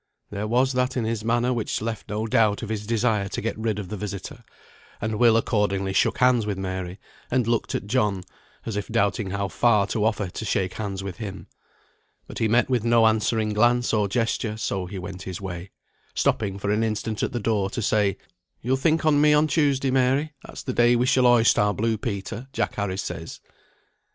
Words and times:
There 0.31 0.47
was 0.47 0.73
that 0.73 0.97
in 0.97 1.03
his 1.05 1.23
manner 1.23 1.53
which 1.53 1.79
left 1.79 2.09
no 2.09 2.25
doubt 2.25 2.63
of 2.63 2.69
his 2.69 2.87
desire 2.87 3.27
to 3.29 3.39
get 3.39 3.55
rid 3.55 3.77
of 3.77 3.89
the 3.89 3.97
visitor, 3.97 4.43
and 4.99 5.19
Will 5.19 5.37
accordingly 5.37 5.93
shook 5.93 6.17
hands 6.17 6.47
with 6.47 6.57
Mary, 6.57 6.99
and 7.29 7.45
looked 7.45 7.75
at 7.75 7.85
John, 7.85 8.23
as 8.65 8.75
if 8.75 8.87
doubting 8.87 9.29
how 9.29 9.47
far 9.47 9.85
to 9.85 10.03
offer 10.03 10.27
to 10.27 10.43
shake 10.43 10.73
hands 10.73 11.03
with 11.03 11.17
him. 11.17 11.45
But 12.25 12.39
he 12.39 12.47
met 12.47 12.67
with 12.67 12.83
no 12.83 13.05
answering 13.05 13.53
glance 13.53 13.93
or 13.93 14.07
gesture, 14.07 14.57
so 14.57 14.87
he 14.87 14.97
went 14.97 15.21
his 15.21 15.39
way, 15.39 15.69
stopping 16.15 16.57
for 16.57 16.71
an 16.71 16.83
instant 16.83 17.21
at 17.21 17.31
the 17.31 17.39
door 17.39 17.69
to 17.69 17.81
say, 17.83 18.17
"You'll 18.59 18.77
think 18.77 19.05
on 19.05 19.21
me 19.21 19.33
on 19.35 19.45
Tuesday, 19.45 19.91
Mary. 19.91 20.33
That's 20.43 20.63
the 20.63 20.73
day 20.73 20.95
we 20.95 21.05
shall 21.05 21.25
hoist 21.25 21.59
our 21.59 21.75
blue 21.75 21.99
Peter, 21.99 22.47
Jack 22.53 22.73
Harris 22.73 23.03
says." 23.03 23.39